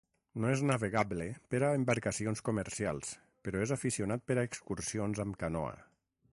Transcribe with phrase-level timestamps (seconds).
[0.43, 3.13] No és navegable per a embarcacions comercials,
[3.49, 5.81] però és aficionat per a excursions amb canoa.